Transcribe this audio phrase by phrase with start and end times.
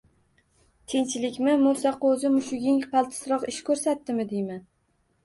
[0.93, 2.31] –Tinchlikmi, Mo‘saqo‘zi?
[2.37, 4.65] Mushuging qaltisroq ish ko‘rsatdimi deyman?